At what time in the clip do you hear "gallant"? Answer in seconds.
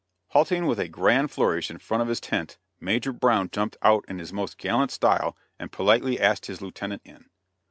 4.57-4.89